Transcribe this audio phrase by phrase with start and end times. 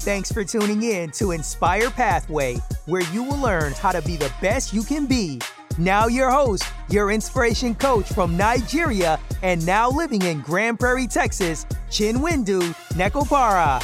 [0.00, 4.32] Thanks for tuning in to Inspire Pathway, where you will learn how to be the
[4.40, 5.40] best you can be.
[5.78, 11.64] Now, your host, your inspiration coach from Nigeria and now living in Grand Prairie, Texas,
[11.90, 12.62] Chinwendu
[12.94, 13.82] Nkwopara.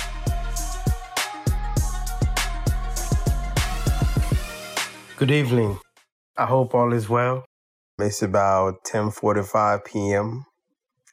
[5.16, 5.78] Good evening.
[6.38, 7.44] I hope all is well.
[7.98, 10.44] It's about 10:45 p.m.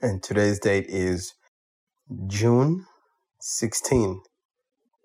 [0.01, 1.33] and today's date is
[2.25, 2.87] June
[3.39, 4.21] 16,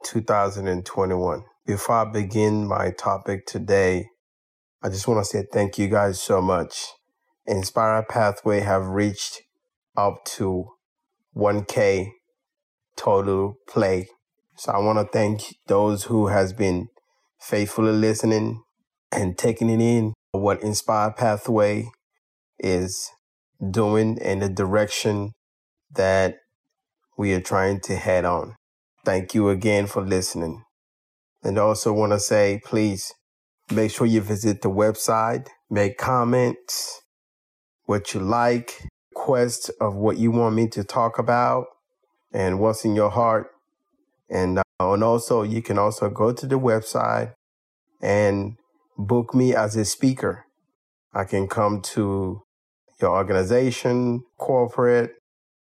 [0.06, 1.44] 2021.
[1.66, 4.06] Before I begin my topic today,
[4.82, 6.86] I just want to say thank you guys so much.
[7.46, 9.42] Inspire Pathway have reached
[9.94, 10.70] up to
[11.36, 12.08] 1K
[12.96, 14.08] total play.
[14.56, 16.88] So I want to thank those who has been
[17.38, 18.62] faithfully listening
[19.12, 21.86] and taking it in what Inspire Pathway
[22.58, 23.10] is
[23.70, 25.32] doing in the direction
[25.94, 26.36] that
[27.16, 28.56] we are trying to head on.
[29.04, 30.64] Thank you again for listening.
[31.42, 33.12] And also want to say, please
[33.70, 37.02] make sure you visit the website, make comments,
[37.84, 41.66] what you like, requests of what you want me to talk about,
[42.32, 43.48] and what's in your heart.
[44.30, 47.34] And, uh, and also, you can also go to the website
[48.00, 48.56] and
[48.96, 50.46] book me as a speaker.
[51.12, 52.42] I can come to
[53.00, 55.12] your organization, corporate,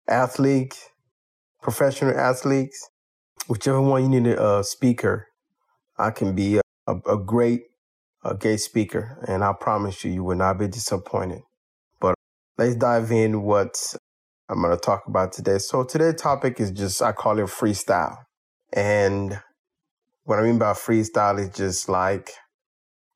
[0.09, 0.90] athlete,
[1.63, 2.89] professional athletes,
[3.49, 5.27] whichever one you need a, uh, speaker,
[5.99, 7.63] I can be a, a, a great
[8.39, 11.41] guest speaker, and I promise you, you will not be disappointed.
[12.01, 12.15] But
[12.59, 13.95] let's dive in what
[14.49, 15.59] I'm going to talk about today.
[15.59, 18.19] So today's topic is just I call it freestyle,
[18.73, 19.41] and
[20.25, 22.31] what I mean by freestyle is just like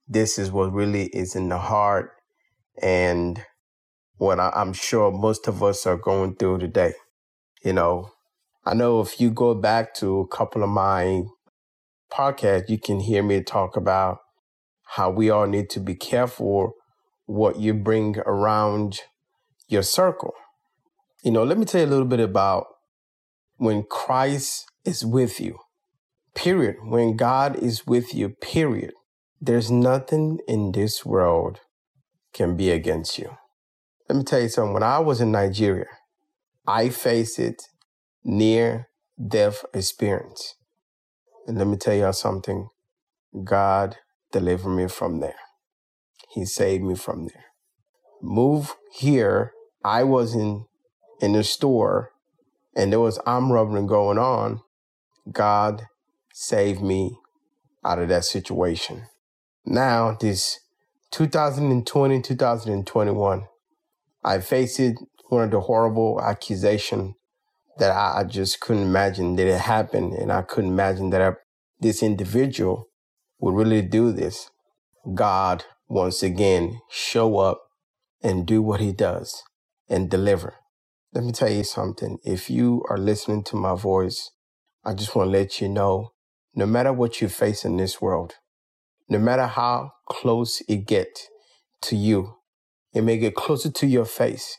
[0.09, 2.13] this is what really is in the heart,
[2.81, 3.43] and
[4.17, 6.95] what I, I'm sure most of us are going through today.
[7.65, 8.11] You know,
[8.67, 11.25] I know if you go back to a couple of my
[12.11, 14.21] podcasts, you can hear me talk about
[14.97, 16.73] how we all need to be careful
[17.27, 19.01] what you bring around
[19.69, 20.33] your circle.
[21.23, 22.67] You know, let me tell you a little bit about
[23.57, 25.59] when Christ is with you,
[26.35, 26.77] period.
[26.85, 28.93] When God is with you, period.
[29.41, 31.61] There's nothing in this world
[32.33, 33.37] can be against you.
[34.09, 34.73] Let me tell you something.
[34.73, 35.87] When I was in Nigeria,
[36.67, 37.63] I faced it
[38.25, 38.89] near
[39.29, 40.55] death experience.
[41.47, 42.69] And let me tell y'all something
[43.45, 43.97] God
[44.33, 45.37] delivered me from there.
[46.31, 47.45] He saved me from there.
[48.23, 49.53] Move here,
[49.85, 50.65] I was in
[51.21, 52.11] in the store
[52.75, 54.61] and there was arm rubbing going on.
[55.31, 55.87] God
[56.33, 57.19] saved me
[57.85, 59.05] out of that situation.
[59.65, 60.61] Now, this
[61.13, 63.45] 2020, 2021,
[64.25, 64.81] I faced
[65.29, 67.15] one of the horrible accusation
[67.79, 70.15] that I, I just couldn't imagine that it happened.
[70.15, 71.33] And I couldn't imagine that I,
[71.81, 72.89] this individual
[73.39, 74.51] would really do this.
[75.15, 77.63] God, once again, show up
[78.23, 79.43] and do what he does
[79.89, 80.55] and deliver.
[81.13, 82.19] Let me tell you something.
[82.25, 84.31] If you are listening to my voice,
[84.85, 86.13] I just want to let you know
[86.55, 88.35] no matter what you face in this world,
[89.09, 91.29] no matter how close it gets
[91.83, 92.37] to you,
[92.95, 94.59] it may get closer to your face.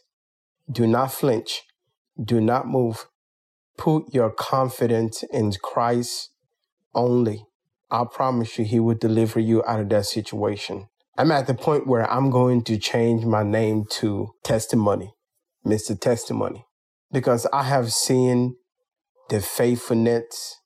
[0.71, 1.63] Do not flinch.
[2.21, 3.07] Do not move.
[3.77, 6.31] Put your confidence in Christ
[6.93, 7.45] only.
[7.91, 10.87] I promise you, He will deliver you out of that situation.
[11.17, 15.13] I'm at the point where I'm going to change my name to Testimony,
[15.65, 15.99] Mr.
[15.99, 16.65] Testimony,
[17.11, 18.55] because I have seen
[19.29, 20.59] the faithfulness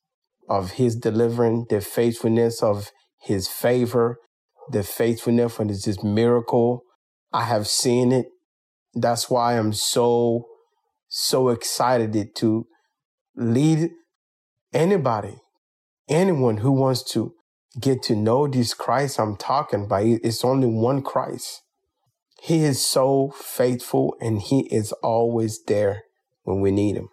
[0.48, 4.18] of His delivering, the faithfulness of His favor,
[4.72, 6.84] the faithfulness of His miracle.
[7.32, 8.28] I have seen it.
[8.96, 10.46] That's why I'm so
[11.10, 12.68] so excited to
[13.36, 13.90] lead
[14.72, 15.36] anybody,
[16.08, 17.34] anyone who wants to
[17.80, 20.04] get to know this Christ I'm talking about.
[20.06, 21.64] It's only one Christ.
[22.42, 26.04] He is so faithful and he is always there
[26.44, 27.10] when we need him.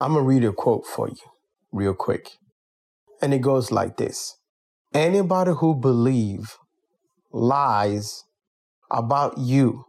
[0.00, 1.16] I'm going to read a quote for you
[1.72, 2.30] real quick.
[3.20, 4.36] And it goes like this.
[4.94, 6.56] Anybody who believe
[7.32, 8.24] lies
[8.90, 9.84] about you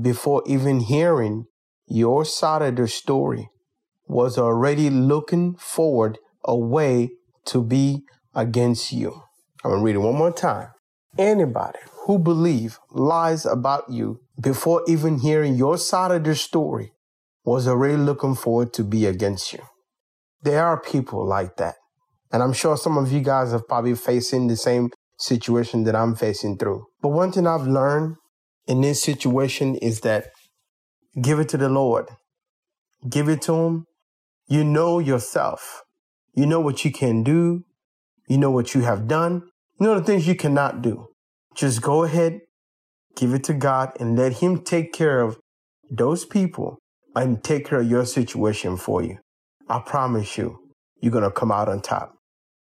[0.00, 1.46] before even hearing
[1.86, 3.48] your side of the story
[4.06, 7.10] was already looking forward a way
[7.46, 8.04] to be
[8.34, 9.22] against you.
[9.64, 10.68] I'm going to read it one more time.
[11.18, 16.92] Anybody who believe lies about you before even hearing your side of the story
[17.44, 19.60] was already looking forward to be against you.
[20.42, 21.76] There are people like that.
[22.32, 26.14] And I'm sure some of you guys have probably facing the same situation that I'm
[26.14, 26.84] facing through.
[27.00, 28.16] But one thing I've learned
[28.66, 30.26] in this situation is that
[31.20, 32.08] Give it to the Lord.
[33.08, 33.86] Give it to Him
[34.48, 35.82] You know yourself.
[36.34, 37.64] You know what you can do.
[38.28, 39.42] You know what you have done.
[39.80, 41.08] You know the things you cannot do.
[41.54, 42.40] Just go ahead,
[43.16, 45.38] give it to God, and let Him take care of
[45.90, 46.78] those people
[47.14, 49.18] and take care of your situation for you.
[49.68, 50.58] I promise you,
[51.00, 52.14] you're going to come out on top.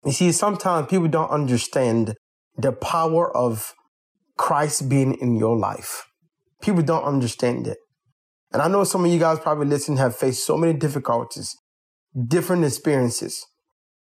[0.04, 2.14] You see, sometimes people don't understand
[2.56, 3.72] the power of
[4.36, 6.06] Christ being in your life.
[6.60, 7.78] People don't understand it.
[8.52, 11.56] And I know some of you guys probably listen have faced so many difficulties,
[12.26, 13.46] different experiences,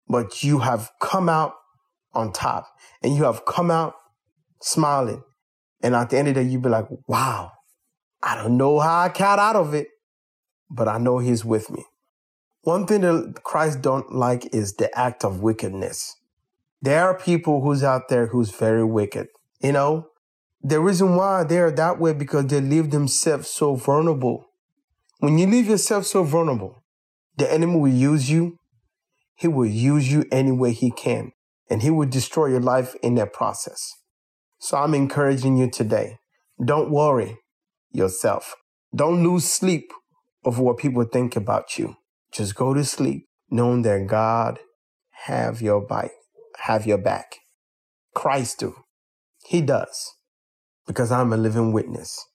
[0.07, 1.53] but you have come out
[2.13, 2.67] on top
[3.01, 3.93] and you have come out
[4.61, 5.23] smiling.
[5.81, 7.51] And at the end of the day, you'd be like, wow,
[8.21, 9.87] I don't know how I got out of it,
[10.69, 11.85] but I know he's with me.
[12.61, 16.15] One thing that Christ don't like is the act of wickedness.
[16.81, 19.27] There are people who's out there who's very wicked.
[19.61, 20.07] You know,
[20.63, 24.45] the reason why they're that way because they leave themselves so vulnerable.
[25.19, 26.83] When you leave yourself so vulnerable,
[27.37, 28.57] the enemy will use you.
[29.35, 31.31] He will use you any way he can,
[31.69, 33.91] and he will destroy your life in that process.
[34.59, 36.19] So I'm encouraging you today.
[36.63, 37.39] Don't worry
[37.91, 38.55] yourself.
[38.95, 39.91] Don't lose sleep
[40.45, 41.95] over what people think about you.
[42.31, 44.59] Just go to sleep knowing that God
[45.25, 46.11] have your back,
[46.59, 47.37] have your back.
[48.13, 48.75] Christ do.
[49.45, 50.13] He does.
[50.87, 52.25] Because I'm a living witness.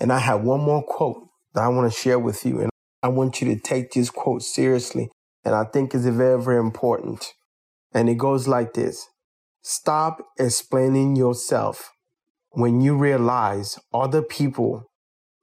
[0.00, 2.60] And I have one more quote that I want to share with you.
[2.60, 2.70] And
[3.02, 5.10] I want you to take this quote seriously.
[5.44, 7.32] And I think it's very, very important.
[7.92, 9.06] And it goes like this.
[9.62, 11.92] Stop explaining yourself
[12.50, 14.84] when you realize other people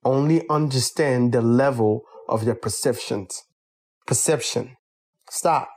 [0.03, 3.43] only understand the level of their perceptions
[4.05, 4.77] perception.
[5.29, 5.69] Stop.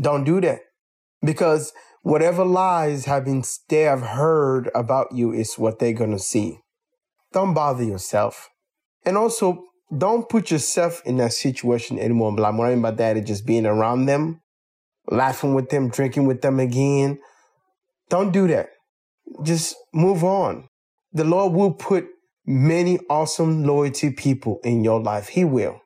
[0.00, 0.60] Don't do that.
[1.22, 1.72] Because
[2.04, 6.60] whatever lies have been they have heard about you is what they're gonna see.
[7.32, 8.50] Don't bother yourself.
[9.04, 9.64] And also
[9.96, 12.34] don't put yourself in that situation anymore.
[12.36, 14.40] But I'm worrying about that is just being around them,
[15.10, 17.18] laughing with them, drinking with them again.
[18.10, 18.68] Don't do that.
[19.42, 20.68] Just move on.
[21.12, 22.06] The Lord will put
[22.44, 25.28] many awesome loyalty people in your life.
[25.28, 25.80] He will.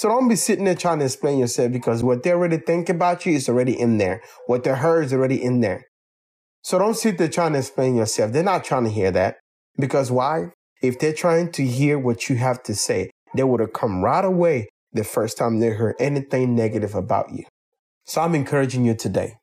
[0.00, 3.26] So don't be sitting there trying to explain yourself because what they already think about
[3.26, 4.22] you is already in there.
[4.46, 5.84] What they heard is already in there.
[6.62, 8.32] So don't sit there trying to explain yourself.
[8.32, 9.36] They're not trying to hear that.
[9.78, 10.52] Because why?
[10.80, 14.24] If they're trying to hear what you have to say, they would have come right
[14.24, 17.44] away the first time they heard anything negative about you.
[18.06, 19.34] So I'm encouraging you today.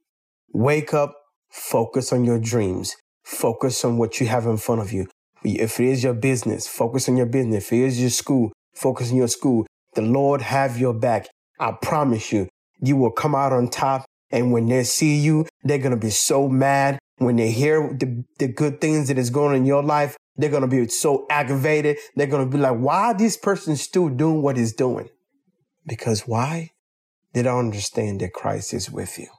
[0.54, 1.14] Wake up,
[1.52, 5.06] focus on your dreams, focus on what you have in front of you.
[5.44, 7.66] If it is your business, focus on your business.
[7.66, 9.68] If it is your school, focus on your school.
[9.98, 11.28] The Lord have your back.
[11.60, 12.50] I promise you,
[12.80, 14.06] you will come out on top.
[14.30, 17.00] And when they see you, they're going to be so mad.
[17.18, 20.52] When they hear the, the good things that is going on in your life, they're
[20.52, 21.98] going to be so aggravated.
[22.16, 25.10] They're going to be like, why this person still doing what he's doing?
[25.88, 26.70] Because why?
[27.34, 29.30] They don't understand that Christ is with you.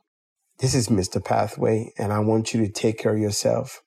[0.58, 1.24] This is Mr.
[1.24, 3.80] Pathway, and I want you to take care of yourself